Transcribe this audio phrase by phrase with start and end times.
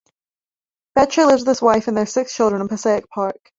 [0.95, 3.37] Becher lives with his wife and their six children in Passaic Park.